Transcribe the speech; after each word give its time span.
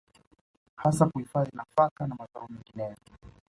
hasa 0.75 1.05
kuhifadhi 1.09 1.51
nafaka 1.57 2.07
na 2.07 2.15
mazao 2.15 2.47
mengineyo 2.49 2.95